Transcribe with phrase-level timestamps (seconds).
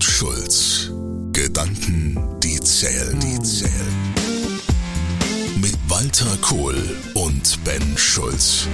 [0.00, 0.90] und Schulz.
[1.32, 4.14] Gedanken, die zählen, die zählen.
[5.60, 6.74] Mit Walter Kohl
[7.14, 8.66] und Ben Schulz.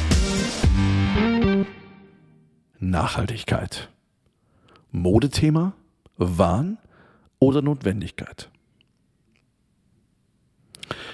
[2.79, 3.89] Nachhaltigkeit.
[4.93, 5.73] Modethema,
[6.17, 6.79] Wahn
[7.41, 8.49] oder Notwendigkeit?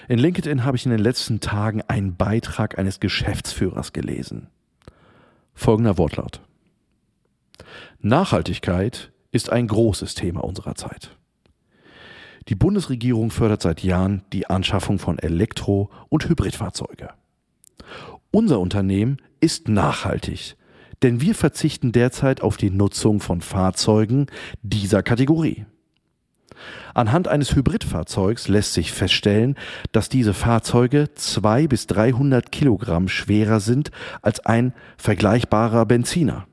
[0.09, 4.49] In LinkedIn habe ich in den letzten Tagen einen Beitrag eines Geschäftsführers gelesen.
[5.55, 6.43] Folgender Wortlaut.
[8.01, 11.17] Nachhaltigkeit ist ein großes Thema unserer Zeit.
[12.49, 17.11] Die Bundesregierung fördert seit Jahren die Anschaffung von Elektro- und Hybridfahrzeuge.
[18.31, 20.57] Unser Unternehmen ist nachhaltig,
[21.03, 24.27] denn wir verzichten derzeit auf die Nutzung von Fahrzeugen
[24.63, 25.67] dieser Kategorie.
[26.95, 29.57] Anhand eines Hybridfahrzeugs lässt sich feststellen,
[29.93, 33.91] dass diese Fahrzeuge zwei bis 300 Kilogramm schwerer sind
[34.21, 36.47] als ein vergleichbarer Benziner.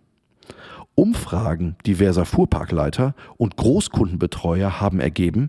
[1.00, 5.48] Umfragen diverser Fuhrparkleiter und Großkundenbetreuer haben ergeben,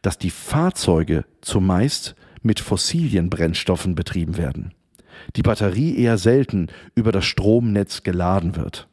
[0.00, 4.72] dass die Fahrzeuge zumeist mit fossilen Brennstoffen betrieben werden.
[5.36, 8.88] Die Batterie eher selten über das Stromnetz geladen wird.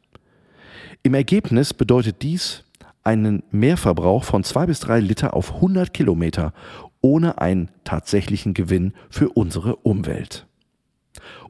[1.02, 2.64] Im Ergebnis bedeutet dies
[3.02, 6.52] einen Mehrverbrauch von zwei bis drei Liter auf 100 Kilometer
[7.00, 10.46] ohne einen tatsächlichen Gewinn für unsere Umwelt.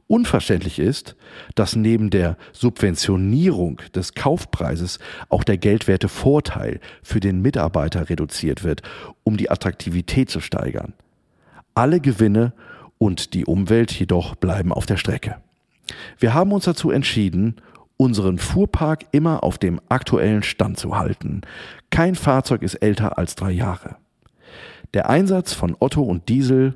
[0.07, 1.15] Unverständlich ist,
[1.55, 8.83] dass neben der Subventionierung des Kaufpreises auch der geldwerte Vorteil für den Mitarbeiter reduziert wird,
[9.23, 10.93] um die Attraktivität zu steigern.
[11.73, 12.53] Alle Gewinne
[12.99, 15.37] und die Umwelt jedoch bleiben auf der Strecke.
[16.19, 17.55] Wir haben uns dazu entschieden,
[17.97, 21.41] unseren Fuhrpark immer auf dem aktuellen Stand zu halten.
[21.89, 23.95] Kein Fahrzeug ist älter als drei Jahre.
[24.93, 26.75] Der Einsatz von Otto und Diesel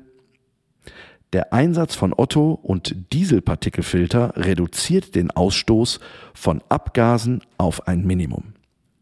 [1.32, 6.00] der Einsatz von Otto und Dieselpartikelfilter reduziert den Ausstoß
[6.34, 8.54] von Abgasen auf ein Minimum.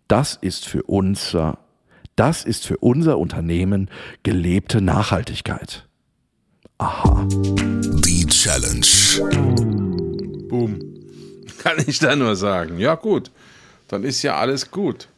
[0.08, 1.58] Das ist für unser,
[2.16, 3.90] das ist für unser Unternehmen
[4.22, 5.86] gelebte Nachhaltigkeit.
[6.78, 7.26] Aha.
[7.28, 8.86] Die Challenge.
[10.48, 10.78] Boom.
[11.58, 12.78] Kann ich da nur sagen.
[12.78, 13.30] Ja, gut.
[13.88, 15.08] Dann ist ja alles gut.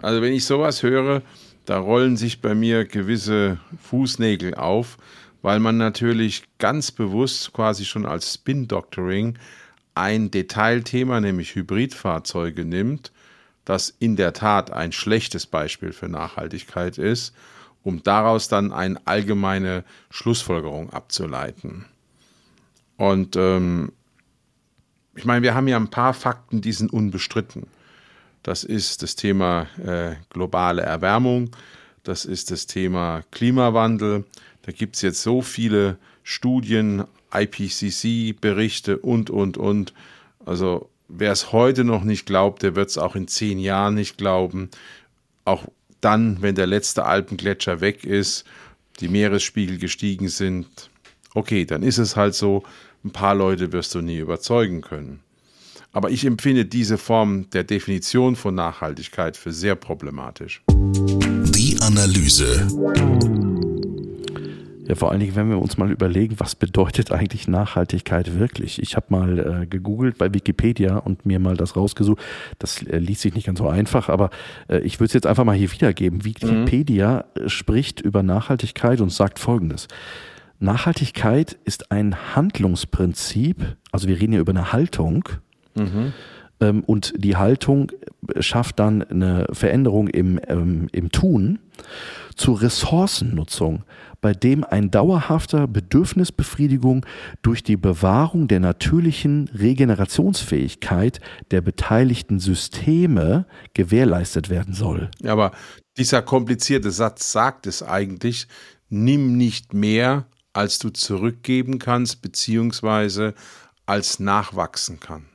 [0.00, 1.22] Also, wenn ich sowas höre,
[1.66, 4.96] da rollen sich bei mir gewisse Fußnägel auf,
[5.42, 9.38] weil man natürlich ganz bewusst quasi schon als Spin-Doctoring
[9.94, 13.12] ein Detailthema, nämlich Hybridfahrzeuge nimmt,
[13.64, 17.34] das in der Tat ein schlechtes Beispiel für Nachhaltigkeit ist,
[17.82, 21.84] um daraus dann eine allgemeine Schlussfolgerung abzuleiten.
[22.96, 23.92] Und ähm,
[25.14, 27.66] ich meine, wir haben ja ein paar Fakten, die sind unbestritten.
[28.42, 31.50] Das ist das Thema äh, globale Erwärmung,
[32.04, 34.24] das ist das Thema Klimawandel,
[34.68, 39.94] da gibt es jetzt so viele Studien, IPCC-Berichte und, und, und.
[40.44, 44.18] Also wer es heute noch nicht glaubt, der wird es auch in zehn Jahren nicht
[44.18, 44.68] glauben.
[45.46, 45.64] Auch
[46.02, 48.44] dann, wenn der letzte Alpengletscher weg ist,
[49.00, 50.90] die Meeresspiegel gestiegen sind.
[51.32, 52.62] Okay, dann ist es halt so.
[53.02, 55.20] Ein paar Leute wirst du nie überzeugen können.
[55.92, 60.62] Aber ich empfinde diese Form der Definition von Nachhaltigkeit für sehr problematisch.
[60.68, 63.47] Die Analyse.
[64.88, 68.80] Ja, vor allen Dingen, wenn wir uns mal überlegen, was bedeutet eigentlich Nachhaltigkeit wirklich?
[68.80, 72.18] Ich habe mal äh, gegoogelt bei Wikipedia und mir mal das rausgesucht.
[72.58, 74.30] Das äh, liest sich nicht ganz so einfach, aber
[74.66, 76.24] äh, ich würde es jetzt einfach mal hier wiedergeben.
[76.24, 77.48] Wikipedia mhm.
[77.50, 79.88] spricht über Nachhaltigkeit und sagt Folgendes.
[80.58, 85.28] Nachhaltigkeit ist ein Handlungsprinzip, also wir reden ja über eine Haltung,
[85.74, 86.14] mhm.
[86.60, 87.92] ähm, und die Haltung
[88.40, 91.58] schafft dann eine Veränderung im, ähm, im Tun
[92.36, 93.84] zur Ressourcennutzung
[94.20, 97.06] bei dem ein dauerhafter Bedürfnisbefriedigung
[97.42, 105.10] durch die Bewahrung der natürlichen Regenerationsfähigkeit der beteiligten Systeme gewährleistet werden soll.
[105.24, 105.52] Aber
[105.96, 108.48] dieser komplizierte Satz sagt es eigentlich,
[108.88, 113.34] nimm nicht mehr, als du zurückgeben kannst, beziehungsweise
[113.86, 115.26] als nachwachsen kann.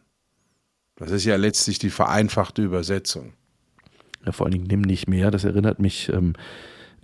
[0.96, 3.34] Das ist ja letztlich die vereinfachte Übersetzung.
[4.26, 5.32] Ja, vor allen Dingen nimm nicht mehr.
[5.32, 6.34] Das erinnert mich ähm,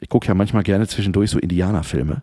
[0.01, 2.21] ich gucke ja manchmal gerne zwischendurch so Indianerfilme.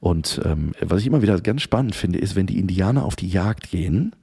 [0.00, 3.28] Und ähm, was ich immer wieder ganz spannend finde, ist, wenn die Indianer auf die
[3.28, 4.14] Jagd gehen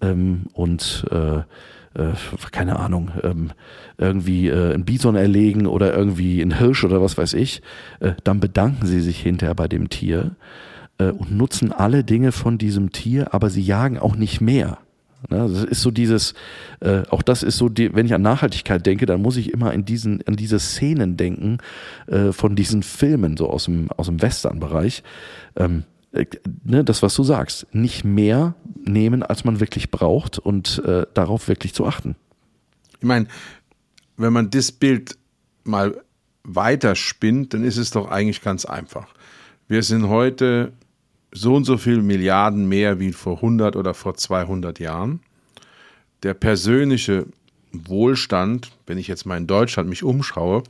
[0.00, 2.12] ähm, und äh, äh,
[2.50, 3.52] keine Ahnung, ähm,
[3.98, 7.62] irgendwie äh, ein Bison erlegen oder irgendwie ein Hirsch oder was weiß ich,
[8.00, 10.32] äh, dann bedanken sie sich hinterher bei dem Tier
[10.98, 14.78] äh, und nutzen alle Dinge von diesem Tier, aber sie jagen auch nicht mehr.
[15.30, 16.34] Ne, das ist so dieses,
[16.80, 19.72] äh, auch das ist so, die, wenn ich an Nachhaltigkeit denke, dann muss ich immer
[19.72, 21.58] in diesen, an diese Szenen denken
[22.06, 25.02] äh, von diesen Filmen, so aus dem, aus dem Western-Bereich.
[25.56, 26.26] Ähm, äh,
[26.64, 28.54] ne, das, was du sagst, nicht mehr
[28.84, 32.16] nehmen, als man wirklich braucht und äh, darauf wirklich zu achten.
[32.98, 33.26] Ich meine,
[34.16, 35.18] wenn man das Bild
[35.64, 36.00] mal
[36.44, 39.14] weiterspinnt, dann ist es doch eigentlich ganz einfach.
[39.66, 40.72] Wir sind heute
[41.34, 45.20] so und so viel Milliarden mehr wie vor 100 oder vor 200 Jahren.
[46.22, 47.26] Der persönliche
[47.72, 50.62] Wohlstand, wenn ich jetzt mal in Deutschland mich umschaue,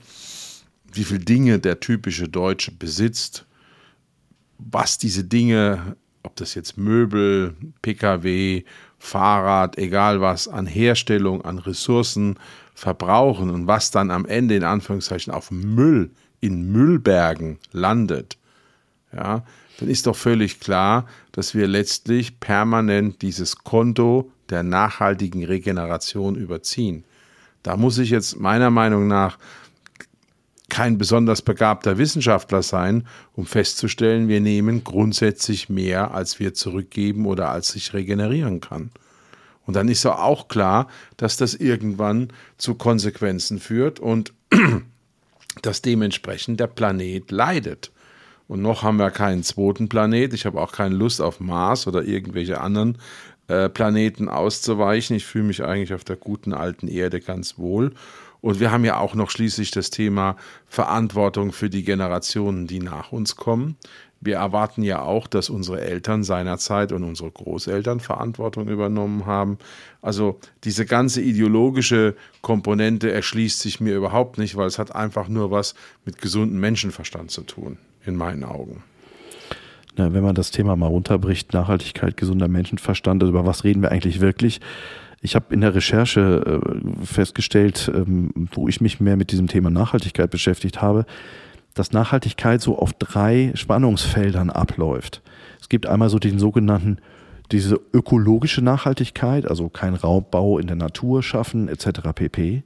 [0.93, 3.45] wie viele Dinge der typische Deutsche besitzt,
[4.59, 8.65] was diese Dinge, ob das jetzt Möbel, Pkw,
[8.99, 12.39] Fahrrad, egal was, an Herstellung, an Ressourcen
[12.75, 16.11] verbrauchen und was dann am Ende in Anführungszeichen auf Müll
[16.41, 18.39] in Müllbergen landet,
[19.13, 19.45] ja,
[19.79, 27.05] dann ist doch völlig klar, dass wir letztlich permanent dieses Konto der nachhaltigen Regeneration überziehen.
[27.63, 29.39] Da muss ich jetzt meiner Meinung nach
[30.69, 37.51] kein besonders begabter Wissenschaftler sein, um festzustellen, wir nehmen grundsätzlich mehr, als wir zurückgeben oder
[37.51, 38.91] als sich regenerieren kann.
[39.67, 44.33] Und dann ist auch klar, dass das irgendwann zu Konsequenzen führt und
[45.63, 47.93] dass dementsprechend der Planet leidet.
[48.47, 50.35] Und noch haben wir keinen zweiten Planet.
[50.35, 52.99] Ich habe auch keine Lust auf Mars oder irgendwelche anderen
[53.49, 55.17] äh, Planeten auszuweichen.
[55.17, 57.93] Ich fühle mich eigentlich auf der guten alten Erde ganz wohl.
[58.41, 60.37] Und wir haben ja auch noch schließlich das Thema
[60.67, 63.77] Verantwortung für die Generationen, die nach uns kommen.
[64.21, 69.59] Wir erwarten ja auch, dass unsere Eltern seinerzeit und unsere Großeltern Verantwortung übernommen haben.
[70.01, 75.51] Also diese ganze ideologische Komponente erschließt sich mir überhaupt nicht, weil es hat einfach nur
[75.51, 75.75] was
[76.05, 78.83] mit gesundem Menschenverstand zu tun, in meinen Augen.
[79.97, 83.93] Na, wenn man das Thema mal runterbricht, Nachhaltigkeit, gesunder Menschenverstand, also über was reden wir
[83.93, 84.61] eigentlich wirklich?
[85.21, 89.71] Ich habe in der Recherche äh, festgestellt, ähm, wo ich mich mehr mit diesem Thema
[89.71, 91.07] Nachhaltigkeit beschäftigt habe,
[91.75, 95.23] dass Nachhaltigkeit so auf drei Spannungsfeldern abläuft.
[95.61, 96.99] Es gibt einmal so den sogenannten
[97.53, 102.01] diese ökologische Nachhaltigkeit, also kein Raubbau in der Natur schaffen etc.
[102.15, 102.63] pp.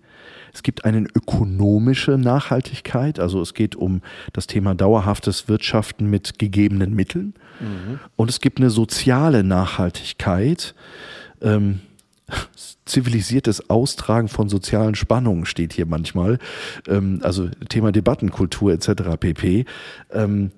[0.52, 4.02] Es gibt eine ökonomische Nachhaltigkeit, also es geht um
[4.32, 7.34] das Thema dauerhaftes Wirtschaften mit gegebenen Mitteln.
[7.60, 8.00] Mhm.
[8.16, 10.74] Und es gibt eine soziale Nachhaltigkeit.
[11.42, 11.80] Ähm,
[12.84, 16.38] zivilisiertes Austragen von sozialen Spannungen steht hier manchmal.
[16.86, 19.16] Ähm, also Thema Debattenkultur etc.
[19.18, 19.64] pp.
[20.10, 20.50] Ähm,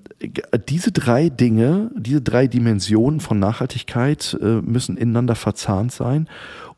[0.68, 6.28] diese drei Dinge, diese drei Dimensionen von Nachhaltigkeit äh, müssen ineinander verzahnt sein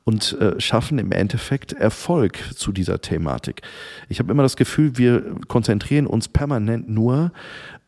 [0.05, 3.63] und äh, schaffen im Endeffekt Erfolg zu dieser Thematik.
[4.09, 7.33] Ich habe immer das Gefühl, wir konzentrieren uns permanent nur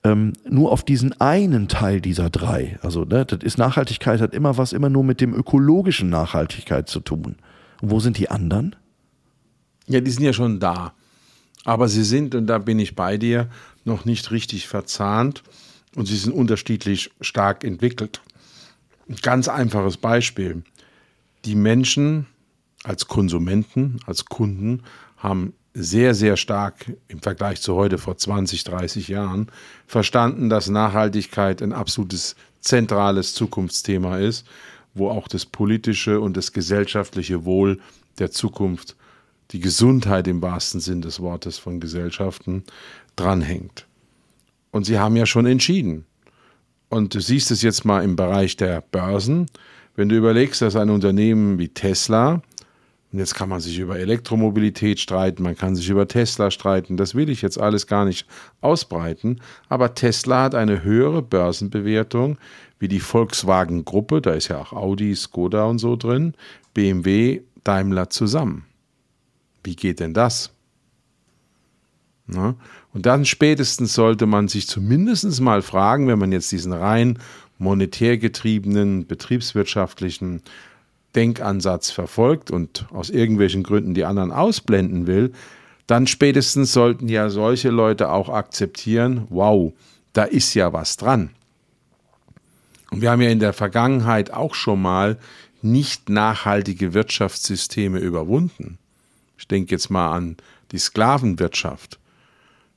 [0.05, 2.79] ähm, nur auf diesen einen Teil dieser drei.
[2.83, 7.01] Also ne, das ist Nachhaltigkeit hat immer was immer nur mit dem ökologischen Nachhaltigkeit zu
[7.01, 7.37] tun.
[7.81, 8.77] Und wo sind die anderen?
[9.87, 10.93] Ja, die sind ja schon da.
[11.65, 13.49] Aber sie sind, und da bin ich bei dir,
[13.85, 15.43] noch nicht richtig verzahnt
[15.97, 18.21] und sie sind unterschiedlich stark entwickelt.
[19.09, 20.63] Ein ganz einfaches Beispiel.
[21.45, 22.27] Die Menschen
[22.85, 24.83] als Konsumenten, als Kunden
[25.17, 29.49] haben sehr, sehr stark im Vergleich zu heute vor 20, 30 Jahren
[29.87, 34.47] verstanden, dass Nachhaltigkeit ein absolutes zentrales Zukunftsthema ist,
[34.95, 37.81] wo auch das politische und das gesellschaftliche Wohl
[38.19, 38.97] der Zukunft,
[39.51, 42.65] die Gesundheit im wahrsten Sinn des Wortes von Gesellschaften
[43.17, 43.87] dranhängt.
[44.71, 46.07] Und sie haben ja schon entschieden.
[46.89, 49.47] Und du siehst es jetzt mal im Bereich der Börsen.
[49.97, 52.43] Wenn du überlegst, dass ein Unternehmen wie Tesla
[53.13, 56.97] und jetzt kann man sich über Elektromobilität streiten, man kann sich über Tesla streiten.
[56.97, 58.27] Das will ich jetzt alles gar nicht
[58.61, 59.41] ausbreiten.
[59.69, 62.39] Aber Tesla hat eine höhere Börsenbewertung
[62.81, 66.35] wie die Volkswagen-Gruppe, da ist ja auch Audi, Skoda und so drin,
[66.75, 68.67] BMW, Daimler zusammen.
[69.63, 70.51] Wie geht denn das?
[72.27, 72.57] Na?
[72.93, 77.19] Und dann spätestens sollte man sich zumindest mal fragen, wenn man jetzt diesen rein
[77.59, 80.43] monetär getriebenen, betriebswirtschaftlichen
[81.15, 85.33] Denkansatz verfolgt und aus irgendwelchen Gründen die anderen ausblenden will,
[85.87, 89.73] dann spätestens sollten ja solche Leute auch akzeptieren, wow,
[90.13, 91.31] da ist ja was dran.
[92.91, 95.19] Und wir haben ja in der Vergangenheit auch schon mal
[95.63, 98.79] nicht nachhaltige Wirtschaftssysteme überwunden.
[99.39, 100.37] Ich denke jetzt mal an
[100.73, 101.99] die Sklavenwirtschaft.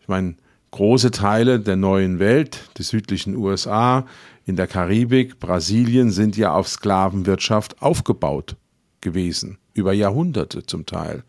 [0.02, 0.36] Ich meine,
[0.72, 4.06] große Teile der neuen Welt, des südlichen USA,
[4.48, 8.56] in der Karibik, Brasilien sind ja auf Sklavenwirtschaft aufgebaut
[9.02, 11.24] gewesen, über Jahrhunderte zum Teil.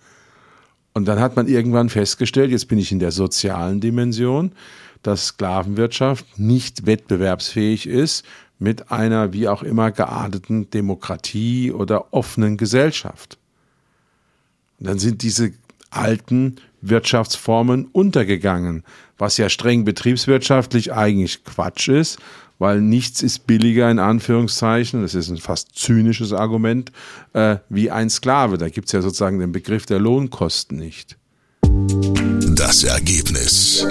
[0.94, 4.52] Und dann hat man irgendwann festgestellt, jetzt bin ich in der sozialen Dimension,
[5.02, 8.24] dass Sklavenwirtschaft nicht wettbewerbsfähig ist
[8.60, 13.36] mit einer wie auch immer gearteten Demokratie oder offenen Gesellschaft.
[14.78, 15.52] Und dann sind diese
[15.90, 18.84] alten Wirtschaftsformen untergegangen,
[19.16, 22.20] was ja streng betriebswirtschaftlich eigentlich Quatsch ist,
[22.58, 26.92] weil nichts ist billiger in Anführungszeichen, das ist ein fast zynisches Argument,
[27.32, 28.58] äh, wie ein Sklave.
[28.58, 31.16] Da gibt es ja sozusagen den Begriff der Lohnkosten nicht.
[32.54, 33.86] Das Ergebnis.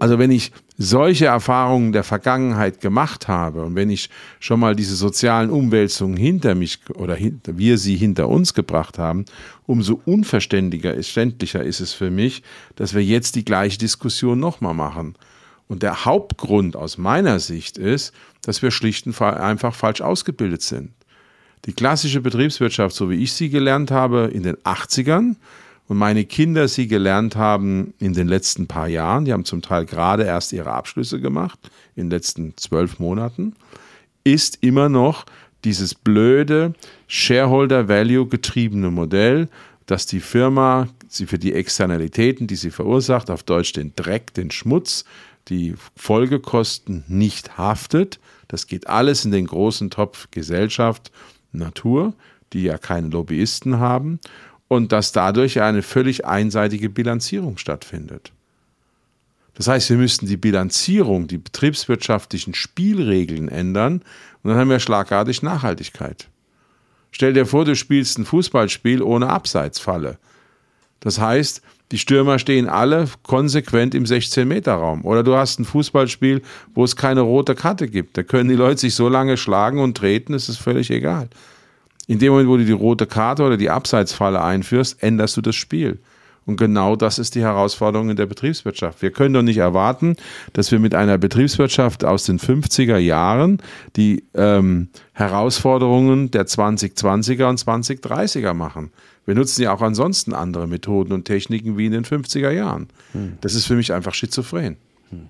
[0.00, 4.96] Also wenn ich solche Erfahrungen der Vergangenheit gemacht habe und wenn ich schon mal diese
[4.96, 9.24] sozialen Umwälzungen hinter mich oder wir sie hinter uns gebracht haben,
[9.66, 12.42] umso unverständiger ist, ist es für mich,
[12.76, 15.14] dass wir jetzt die gleiche Diskussion nochmal machen.
[15.66, 20.92] Und der Hauptgrund aus meiner Sicht ist, dass wir schlicht und einfach falsch ausgebildet sind.
[21.64, 25.36] Die klassische Betriebswirtschaft, so wie ich sie gelernt habe in den 80ern
[25.88, 29.86] und meine Kinder sie gelernt haben in den letzten paar Jahren, die haben zum Teil
[29.86, 31.58] gerade erst ihre Abschlüsse gemacht,
[31.96, 33.54] in den letzten zwölf Monaten,
[34.24, 35.24] ist immer noch
[35.64, 36.74] dieses blöde
[37.08, 39.48] Shareholder Value getriebene Modell,
[39.86, 44.50] dass die Firma sie für die Externalitäten, die sie verursacht, auf Deutsch den Dreck, den
[44.50, 45.04] Schmutz,
[45.48, 48.20] die Folgekosten nicht haftet.
[48.48, 51.10] Das geht alles in den großen Topf Gesellschaft,
[51.52, 52.14] Natur,
[52.52, 54.20] die ja keine Lobbyisten haben,
[54.68, 58.32] und dass dadurch eine völlig einseitige Bilanzierung stattfindet.
[59.54, 64.02] Das heißt, wir müssten die Bilanzierung, die betriebswirtschaftlichen Spielregeln ändern
[64.42, 66.28] und dann haben wir schlagartig Nachhaltigkeit.
[67.12, 70.18] Stell dir vor, du spielst ein Fußballspiel ohne Abseitsfalle.
[70.98, 71.62] Das heißt,
[71.94, 75.04] die Stürmer stehen alle konsequent im 16-Meter-Raum.
[75.04, 76.42] Oder du hast ein Fußballspiel,
[76.74, 78.18] wo es keine rote Karte gibt.
[78.18, 81.28] Da können die Leute sich so lange schlagen und treten, ist es völlig egal.
[82.08, 85.54] In dem Moment, wo du die rote Karte oder die Abseitsfalle einführst, änderst du das
[85.54, 86.00] Spiel.
[86.46, 89.00] Und genau das ist die Herausforderung in der Betriebswirtschaft.
[89.00, 90.16] Wir können doch nicht erwarten,
[90.52, 93.62] dass wir mit einer Betriebswirtschaft aus den 50er Jahren
[93.94, 98.90] die ähm, Herausforderungen der 2020er und 2030er machen.
[99.26, 102.88] Wir nutzen ja auch ansonsten andere Methoden und Techniken wie in den 50er Jahren.
[103.12, 103.38] Hm.
[103.40, 104.76] Das ist für mich einfach schizophren.
[105.10, 105.28] Hm.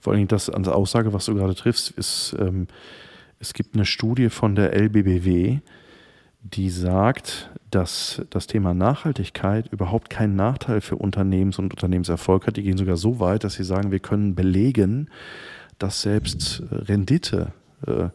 [0.00, 2.68] Vor allem das an der Aussage, was du gerade triffst, ist, ähm,
[3.38, 5.60] es gibt eine Studie von der LBBW,
[6.42, 12.56] die sagt, dass das Thema Nachhaltigkeit überhaupt keinen Nachteil für Unternehmens- und Unternehmenserfolg hat.
[12.56, 15.10] Die gehen sogar so weit, dass sie sagen, wir können belegen,
[15.78, 17.52] dass selbst Rendite
[17.86, 18.08] äh,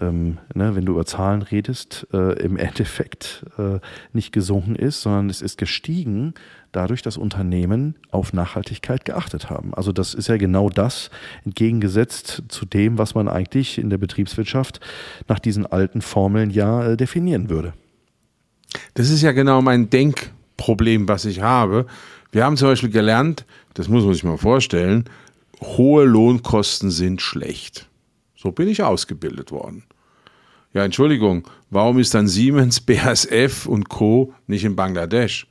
[0.00, 3.78] ähm, ne, wenn du über Zahlen redest, äh, im Endeffekt äh,
[4.12, 6.34] nicht gesunken ist, sondern es ist gestiegen
[6.72, 9.74] dadurch, dass Unternehmen auf Nachhaltigkeit geachtet haben.
[9.74, 11.10] Also das ist ja genau das
[11.44, 14.80] entgegengesetzt zu dem, was man eigentlich in der Betriebswirtschaft
[15.28, 17.74] nach diesen alten Formeln ja äh, definieren würde.
[18.94, 21.86] Das ist ja genau mein Denkproblem, was ich habe.
[22.32, 25.04] Wir haben zum Beispiel gelernt, das muss man sich mal vorstellen,
[25.62, 27.88] hohe Lohnkosten sind schlecht.
[28.44, 29.84] So bin ich ausgebildet worden.
[30.74, 34.34] Ja, Entschuldigung, warum ist dann Siemens, BASF und Co.
[34.46, 35.46] nicht in Bangladesch?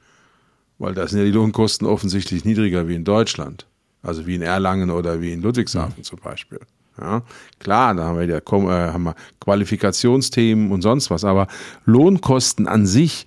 [0.77, 3.65] Weil da sind ja die Lohnkosten offensichtlich niedriger wie in Deutschland.
[4.03, 6.03] Also wie in Erlangen oder wie in Ludwigshafen mhm.
[6.03, 6.59] zum Beispiel.
[6.99, 7.23] Ja,
[7.57, 11.47] klar, da haben wir, ja, äh, haben wir Qualifikationsthemen und sonst was, aber
[11.85, 13.25] Lohnkosten an sich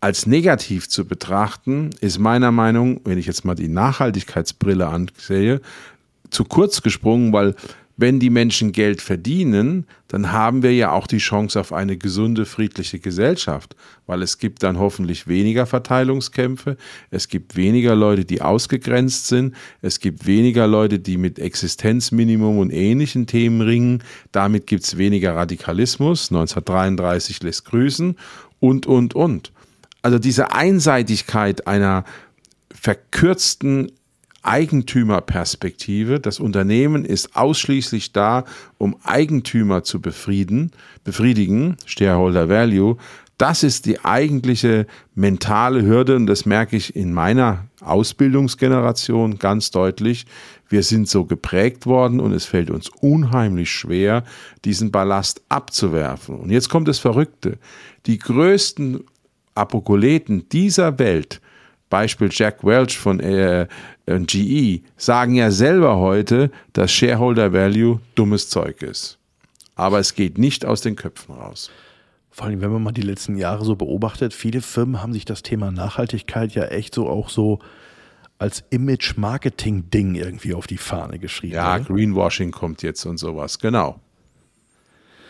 [0.00, 5.62] als negativ zu betrachten, ist meiner Meinung, wenn ich jetzt mal die Nachhaltigkeitsbrille ansehe,
[6.28, 7.54] zu kurz gesprungen, weil
[7.96, 12.44] wenn die Menschen Geld verdienen, dann haben wir ja auch die Chance auf eine gesunde,
[12.44, 13.74] friedliche Gesellschaft,
[14.06, 16.76] weil es gibt dann hoffentlich weniger Verteilungskämpfe,
[17.10, 22.70] es gibt weniger Leute, die ausgegrenzt sind, es gibt weniger Leute, die mit Existenzminimum und
[22.70, 28.16] ähnlichen Themen ringen, damit gibt es weniger Radikalismus, 1933 lässt grüßen
[28.60, 29.52] und, und, und.
[30.02, 32.04] Also diese Einseitigkeit einer
[32.70, 33.90] verkürzten
[34.46, 36.20] Eigentümerperspektive.
[36.20, 38.44] Das Unternehmen ist ausschließlich da,
[38.78, 40.70] um Eigentümer zu befrieden,
[41.04, 42.96] befriedigen, Shareholder Value.
[43.38, 50.26] Das ist die eigentliche mentale Hürde und das merke ich in meiner Ausbildungsgeneration ganz deutlich.
[50.68, 54.24] Wir sind so geprägt worden und es fällt uns unheimlich schwer,
[54.64, 56.36] diesen Ballast abzuwerfen.
[56.36, 57.58] Und jetzt kommt das Verrückte.
[58.06, 59.04] Die größten
[59.54, 61.40] Apokoleten dieser Welt
[61.88, 63.66] Beispiel Jack Welch von äh,
[64.06, 69.18] äh GE, sagen ja selber heute, dass Shareholder Value dummes Zeug ist.
[69.74, 71.70] Aber es geht nicht aus den Köpfen raus.
[72.30, 75.42] Vor allem, wenn man mal die letzten Jahre so beobachtet, viele Firmen haben sich das
[75.42, 77.60] Thema Nachhaltigkeit ja echt so auch so
[78.38, 81.54] als Image-Marketing-Ding irgendwie auf die Fahne geschrieben.
[81.54, 81.84] Ja, oder?
[81.84, 84.00] Greenwashing kommt jetzt und sowas, genau.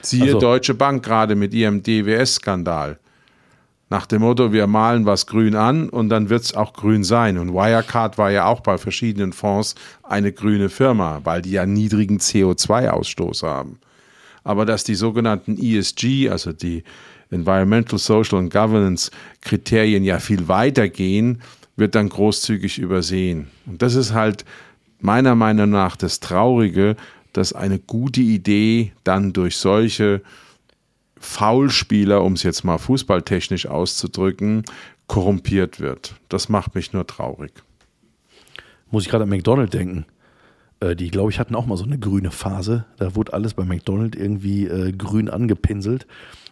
[0.03, 2.99] Siehe also, Deutsche Bank gerade mit ihrem DWS-Skandal.
[3.89, 7.39] Nach dem Motto, wir malen was grün an und dann wird es auch grün sein.
[7.39, 12.19] Und Wirecard war ja auch bei verschiedenen Fonds eine grüne Firma, weil die ja niedrigen
[12.19, 13.79] CO2-Ausstoß haben.
[14.43, 16.83] Aber dass die sogenannten ESG, also die
[17.31, 21.41] Environmental, Social and Governance Kriterien ja viel weiter gehen,
[21.77, 23.49] wird dann großzügig übersehen.
[23.67, 24.45] Und das ist halt
[25.01, 26.97] meiner Meinung nach das Traurige,
[27.33, 30.23] dass eine gute Idee dann durch solche
[31.19, 34.65] Foulspieler, um es jetzt mal fußballtechnisch auszudrücken,
[35.07, 36.17] korrumpiert wird.
[36.29, 37.53] Das macht mich nur traurig.
[38.91, 40.07] Muss ich gerade an McDonald's denken.
[40.81, 42.85] Äh, die, glaube ich, hatten auch mal so eine grüne Phase.
[42.99, 46.07] Da wurde alles bei McDonald's irgendwie äh, grün angepinselt.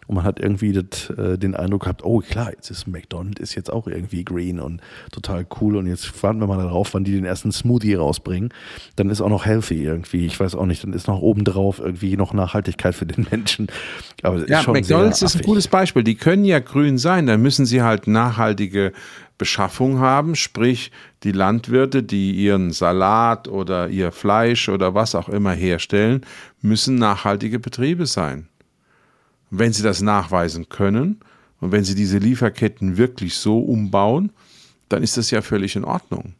[0.07, 3.55] Und man hat irgendwie das, äh, den Eindruck gehabt, oh klar, jetzt ist McDonald's ist
[3.55, 4.81] jetzt auch irgendwie green und
[5.11, 5.77] total cool.
[5.77, 8.49] Und jetzt warten wir mal darauf, wann die den ersten Smoothie rausbringen.
[8.95, 10.25] Dann ist auch noch healthy irgendwie.
[10.25, 13.67] Ich weiß auch nicht, dann ist noch obendrauf irgendwie noch Nachhaltigkeit für den Menschen.
[14.21, 16.03] Aber ja, McDonald's ist ein gutes Beispiel.
[16.03, 18.91] Die können ja grün sein, dann müssen sie halt nachhaltige
[19.37, 20.91] Beschaffung haben, sprich
[21.23, 26.21] die Landwirte, die ihren Salat oder ihr Fleisch oder was auch immer herstellen,
[26.61, 28.47] müssen nachhaltige Betriebe sein.
[29.57, 31.19] Wenn sie das nachweisen können
[31.59, 34.31] und wenn sie diese Lieferketten wirklich so umbauen,
[34.89, 36.33] dann ist das ja völlig in Ordnung.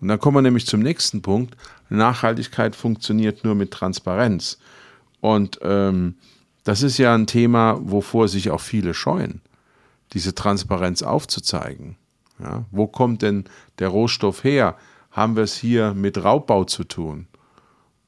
[0.00, 1.56] Und dann kommen wir nämlich zum nächsten Punkt.
[1.88, 4.58] Nachhaltigkeit funktioniert nur mit Transparenz.
[5.20, 6.16] Und ähm,
[6.64, 9.40] das ist ja ein Thema, wovor sich auch viele scheuen,
[10.12, 11.96] diese Transparenz aufzuzeigen.
[12.38, 13.44] Ja, wo kommt denn
[13.78, 14.76] der Rohstoff her?
[15.10, 17.26] Haben wir es hier mit Raubbau zu tun?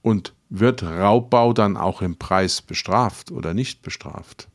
[0.02, 4.49] Und wird Raubbau dann auch im Preis bestraft oder nicht bestraft?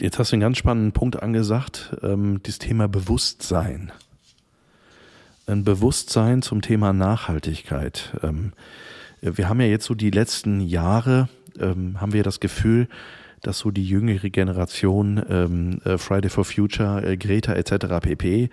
[0.00, 3.92] Jetzt hast du einen ganz spannenden Punkt angesagt, ähm, das Thema Bewusstsein.
[5.46, 8.16] Ein Bewusstsein zum Thema Nachhaltigkeit.
[8.22, 8.52] Ähm,
[9.20, 11.28] wir haben ja jetzt so die letzten Jahre,
[11.58, 12.88] ähm, haben wir das Gefühl,
[13.42, 18.00] dass so die jüngere Generation ähm, äh, Friday for Future, äh, Greta etc.
[18.02, 18.50] pp.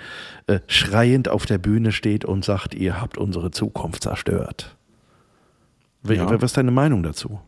[0.48, 4.75] Äh, schreiend auf der Bühne steht und sagt, ihr habt unsere Zukunft zerstört.
[6.08, 6.30] Ja.
[6.30, 7.39] Was ist deine Meinung dazu?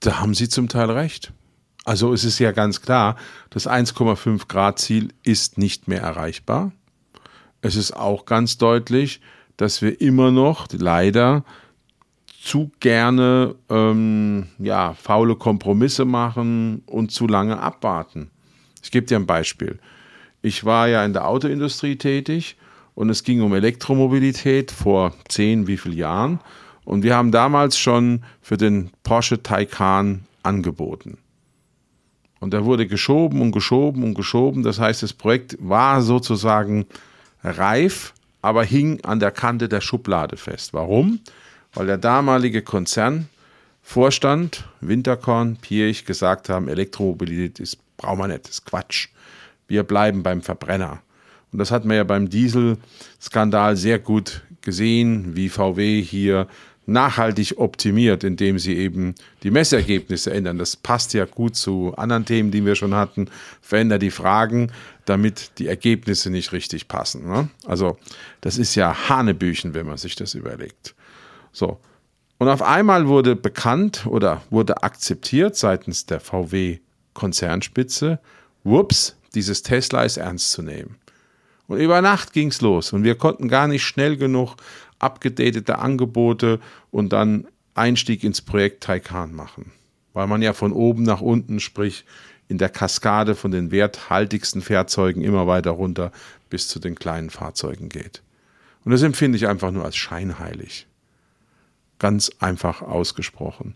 [0.00, 1.32] Da haben Sie zum Teil recht.
[1.84, 3.16] Also es ist ja ganz klar,
[3.50, 6.72] das 1,5 Grad Ziel ist nicht mehr erreichbar.
[7.62, 9.20] Es ist auch ganz deutlich,
[9.56, 11.44] dass wir immer noch leider
[12.42, 18.30] zu gerne ähm, ja, faule Kompromisse machen und zu lange abwarten.
[18.82, 19.78] Ich gebe dir ein Beispiel.
[20.40, 22.56] Ich war ja in der Autoindustrie tätig
[22.94, 26.40] und es ging um Elektromobilität vor zehn, wie viel Jahren.
[26.84, 31.18] Und wir haben damals schon für den Porsche Taycan angeboten.
[32.40, 34.62] Und da wurde geschoben und geschoben und geschoben.
[34.62, 36.86] Das heißt, das Projekt war sozusagen
[37.44, 40.72] reif, aber hing an der Kante der Schublade fest.
[40.72, 41.20] Warum?
[41.74, 48.64] Weil der damalige Konzernvorstand, Winterkorn, Pirch, gesagt haben, Elektromobilität ist, brauchen wir nicht, das ist
[48.64, 49.08] Quatsch.
[49.68, 51.02] Wir bleiben beim Verbrenner.
[51.52, 56.46] Und das hat man ja beim Dieselskandal sehr gut gesehen, wie VW hier
[56.86, 60.58] nachhaltig optimiert, indem sie eben die Messergebnisse ändern.
[60.58, 63.28] Das passt ja gut zu anderen Themen, die wir schon hatten.
[63.60, 64.72] Verändert die Fragen,
[65.04, 67.26] damit die Ergebnisse nicht richtig passen.
[67.28, 67.48] Ne?
[67.66, 67.96] Also
[68.40, 70.94] das ist ja Hanebüchen, wenn man sich das überlegt.
[71.52, 71.78] So.
[72.38, 78.18] Und auf einmal wurde bekannt oder wurde akzeptiert seitens der VW-Konzernspitze,
[78.64, 80.96] whoops, dieses Tesla ist ernst zu nehmen.
[81.66, 84.56] Und über Nacht ging es los und wir konnten gar nicht schnell genug
[85.00, 86.60] abgedatete Angebote
[86.90, 89.72] und dann Einstieg ins Projekt Taycan machen.
[90.12, 92.04] Weil man ja von oben nach unten, sprich
[92.48, 96.12] in der Kaskade von den werthaltigsten Fahrzeugen immer weiter runter
[96.48, 98.22] bis zu den kleinen Fahrzeugen geht.
[98.84, 100.86] Und das empfinde ich einfach nur als scheinheilig.
[101.98, 103.74] Ganz einfach ausgesprochen.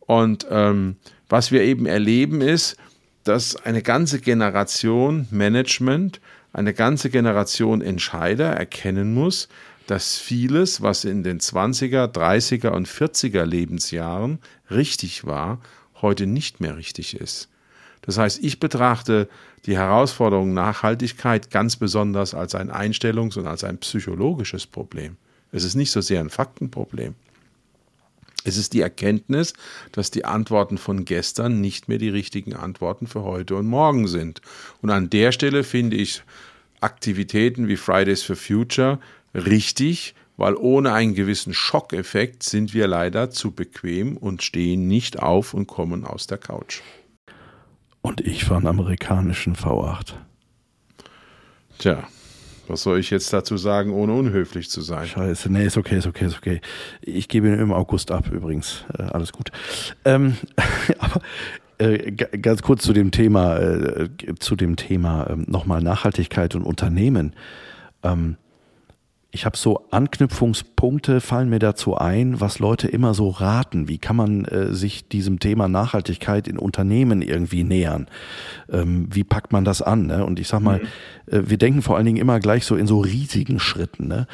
[0.00, 0.96] Und ähm,
[1.28, 2.76] was wir eben erleben ist,
[3.24, 6.20] dass eine ganze Generation Management,
[6.52, 9.48] eine ganze Generation Entscheider erkennen muss,
[9.86, 14.38] dass vieles, was in den 20er, 30er und 40er Lebensjahren
[14.70, 15.60] richtig war,
[16.02, 17.48] heute nicht mehr richtig ist.
[18.02, 19.28] Das heißt, ich betrachte
[19.66, 25.16] die Herausforderung Nachhaltigkeit ganz besonders als ein Einstellungs- und als ein psychologisches Problem.
[25.52, 27.14] Es ist nicht so sehr ein Faktenproblem.
[28.48, 29.52] Es ist die Erkenntnis,
[29.92, 34.40] dass die Antworten von gestern nicht mehr die richtigen Antworten für heute und morgen sind.
[34.80, 36.22] Und an der Stelle finde ich
[36.80, 39.00] Aktivitäten wie Fridays for Future
[39.34, 45.52] richtig, weil ohne einen gewissen Schockeffekt sind wir leider zu bequem und stehen nicht auf
[45.52, 46.80] und kommen aus der Couch.
[48.00, 50.14] Und ich fahre einen amerikanischen V8.
[51.78, 52.08] Tja,
[52.68, 55.06] was soll ich jetzt dazu sagen, ohne unhöflich zu sein?
[55.06, 56.60] Scheiße, nee, ist okay, ist okay, ist okay.
[57.00, 58.84] Ich gebe ihn im August ab, übrigens.
[58.98, 59.50] Äh, alles gut.
[60.04, 60.36] Ähm,
[60.98, 61.20] aber
[61.78, 67.34] äh, ganz kurz zu dem Thema, äh, zu dem Thema ähm, nochmal Nachhaltigkeit und Unternehmen.
[68.02, 68.36] Ähm,
[69.30, 73.86] ich habe so Anknüpfungspunkte, fallen mir dazu ein, was Leute immer so raten.
[73.86, 78.06] Wie kann man äh, sich diesem Thema Nachhaltigkeit in Unternehmen irgendwie nähern?
[78.70, 80.06] Ähm, wie packt man das an?
[80.06, 80.24] Ne?
[80.24, 81.32] Und ich sag mal, mhm.
[81.32, 84.08] äh, wir denken vor allen Dingen immer gleich so in so riesigen Schritten.
[84.08, 84.26] Ne?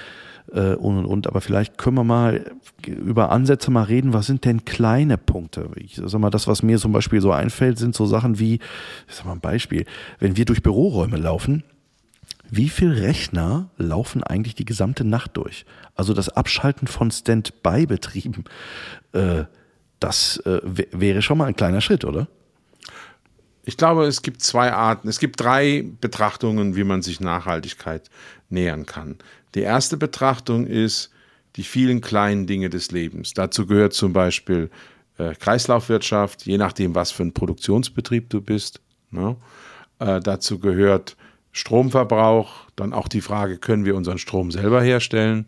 [0.52, 1.26] Äh, und, und, und.
[1.26, 2.52] Aber vielleicht können wir mal
[2.86, 4.12] über Ansätze mal reden.
[4.12, 5.70] Was sind denn kleine Punkte?
[5.74, 8.54] Ich sag mal, das, was mir zum Beispiel so einfällt, sind so Sachen wie,
[9.08, 9.86] ich sag mal ein Beispiel,
[10.20, 11.64] wenn wir durch Büroräume laufen,
[12.50, 15.64] Wie viele Rechner laufen eigentlich die gesamte Nacht durch?
[15.94, 18.44] Also das Abschalten von Standby-Betrieben,
[19.12, 19.44] äh,
[19.98, 22.28] das äh, wäre schon mal ein kleiner Schritt, oder?
[23.64, 28.10] Ich glaube, es gibt zwei Arten, es gibt drei Betrachtungen, wie man sich Nachhaltigkeit
[28.50, 29.16] nähern kann.
[29.54, 31.10] Die erste Betrachtung ist
[31.56, 33.32] die vielen kleinen Dinge des Lebens.
[33.32, 34.70] Dazu gehört zum Beispiel
[35.16, 38.80] äh, Kreislaufwirtschaft, je nachdem, was für ein Produktionsbetrieb du bist.
[39.10, 39.36] Ne?
[39.98, 41.16] Äh, dazu gehört
[41.54, 45.46] Stromverbrauch, dann auch die Frage, können wir unseren Strom selber herstellen?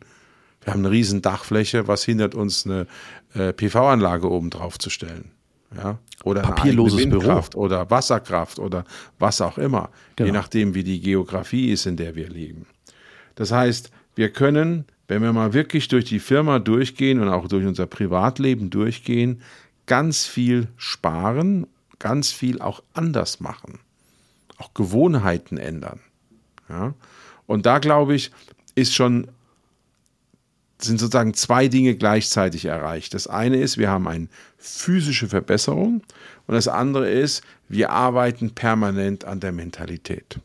[0.62, 2.86] Wir haben eine riesen Dachfläche, was hindert uns, eine
[3.34, 5.32] äh, PV-Anlage oben drauf zu stellen?
[5.76, 5.98] Ja?
[6.22, 7.64] Oder Papierloses eine Windkraft Büro.
[7.64, 8.84] oder Wasserkraft oder
[9.18, 10.26] was auch immer, genau.
[10.26, 12.66] je nachdem, wie die Geografie ist, in der wir leben.
[13.34, 17.66] Das heißt, wir können, wenn wir mal wirklich durch die Firma durchgehen und auch durch
[17.66, 19.42] unser Privatleben durchgehen,
[19.86, 21.66] ganz viel sparen,
[21.98, 23.80] ganz viel auch anders machen,
[24.58, 26.00] auch Gewohnheiten ändern.
[26.68, 26.94] Ja?
[27.46, 28.30] Und da glaube ich,
[28.74, 29.28] ist schon
[30.78, 33.14] sind sozusagen zwei Dinge gleichzeitig erreicht.
[33.14, 36.02] Das eine ist, wir haben eine physische Verbesserung
[36.46, 40.38] und das andere ist, wir arbeiten permanent an der Mentalität.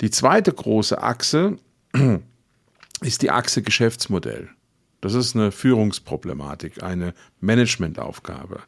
[0.00, 1.58] Die zweite große Achse
[3.00, 4.50] ist die Achse Geschäftsmodell.
[5.00, 8.60] Das ist eine Führungsproblematik, eine Managementaufgabe.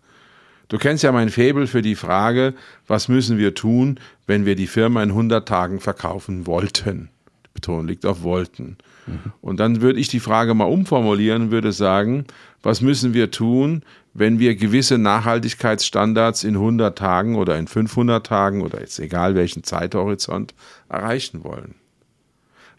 [0.69, 2.55] Du kennst ja mein Faible für die Frage,
[2.87, 7.09] was müssen wir tun, wenn wir die Firma in 100 Tagen verkaufen wollten?
[7.47, 8.77] Die Betonung liegt auf wollten.
[9.07, 9.33] Mhm.
[9.41, 12.27] Und dann würde ich die Frage mal umformulieren und würde sagen,
[12.63, 18.63] was müssen wir tun, wenn wir gewisse Nachhaltigkeitsstandards in 100 Tagen oder in 500 Tagen
[18.63, 20.55] oder jetzt egal welchen Zeithorizont
[20.91, 21.77] erreichen wollen?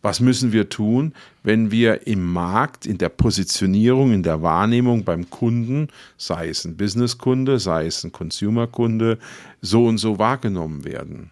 [0.01, 5.29] Was müssen wir tun, wenn wir im Markt, in der Positionierung, in der Wahrnehmung beim
[5.29, 9.19] Kunden, sei es ein Businesskunde, sei es ein Consumerkunde,
[9.61, 11.31] so und so wahrgenommen werden?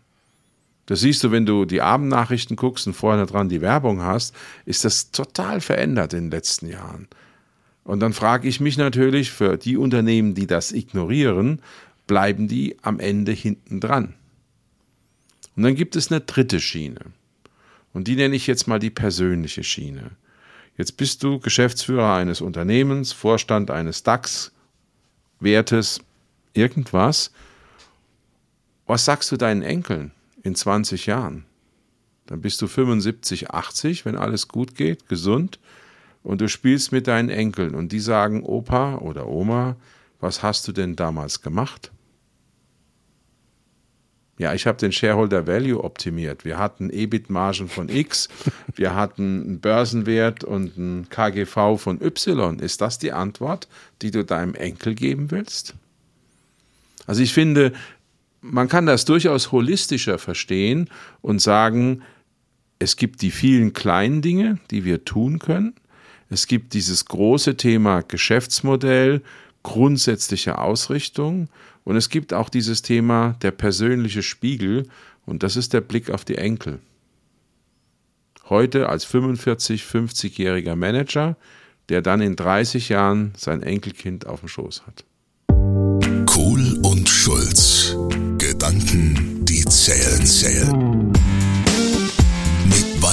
[0.88, 4.34] Das siehst du, wenn du die Abendnachrichten guckst und vorher dran die Werbung hast,
[4.65, 7.08] ist das total verändert in den letzten Jahren.
[7.84, 11.62] Und dann frage ich mich natürlich, für die Unternehmen, die das ignorieren,
[12.06, 14.13] bleiben die am Ende hinten dran.
[15.56, 16.99] Und dann gibt es eine dritte Schiene.
[17.93, 20.12] Und die nenne ich jetzt mal die persönliche Schiene.
[20.78, 26.00] Jetzt bist du Geschäftsführer eines Unternehmens, Vorstand eines DAX-Wertes,
[26.54, 27.32] irgendwas.
[28.86, 30.12] Was sagst du deinen Enkeln?
[30.47, 31.45] in 20 Jahren.
[32.26, 35.60] Dann bist du 75, 80, wenn alles gut geht, gesund,
[36.23, 39.78] und du spielst mit deinen Enkeln und die sagen, Opa oder Oma,
[40.19, 41.91] was hast du denn damals gemacht?
[44.38, 46.45] Ja, ich habe den Shareholder Value optimiert.
[46.45, 48.30] Wir hatten EBIT-Margen von X,
[48.76, 52.60] wir hatten einen Börsenwert und ein KGV von Y.
[52.60, 53.67] Ist das die Antwort,
[54.04, 55.73] die du deinem Enkel geben willst?
[57.08, 57.73] Also ich finde,
[58.41, 60.89] man kann das durchaus holistischer verstehen
[61.21, 62.04] und sagen,
[62.80, 65.73] es gibt die vielen kleinen Dinge, die wir tun können.
[66.30, 69.21] Es gibt dieses große Thema Geschäftsmodell,
[69.67, 71.49] grundsätzliche Ausrichtung
[71.84, 74.88] und es gibt auch dieses Thema der persönliche Spiegel
[75.25, 76.80] und das ist der Blick auf die Enkel.
[78.47, 81.36] Heute als 45, 50-jähriger Manager,
[81.89, 85.03] der dann in 30 Jahren sein Enkelkind auf dem Schoß hat.
[86.25, 87.93] Kohl und Schulz.
[88.38, 91.16] Gedanken, die zählen, zählen.